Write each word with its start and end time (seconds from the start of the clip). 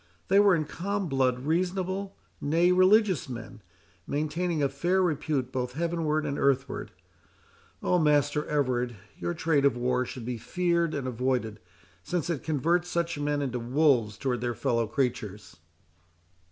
They 0.29 0.39
were 0.39 0.55
in 0.55 0.65
calm 0.65 1.07
blood 1.07 1.41
reasonable, 1.41 2.15
nay, 2.41 2.71
religious 2.71 3.29
men, 3.29 3.61
maintaining 4.07 4.63
a 4.63 4.67
fair 4.67 4.99
repute 4.99 5.51
both 5.51 5.73
heavenward 5.73 6.25
and 6.25 6.39
earthward. 6.39 6.89
Oh, 7.83 7.99
Master 7.99 8.43
Everard, 8.47 8.95
your 9.19 9.35
trade 9.35 9.63
of 9.63 9.77
war 9.77 10.03
should 10.05 10.25
be 10.25 10.39
feared 10.39 10.95
and 10.95 11.07
avoided, 11.07 11.59
since 12.01 12.31
it 12.31 12.41
converts 12.41 12.89
such 12.89 13.19
men 13.19 13.43
into 13.43 13.59
wolves 13.59 14.17
towards 14.17 14.41
their 14.41 14.55
fellow 14.55 14.87
creatures." 14.87 15.57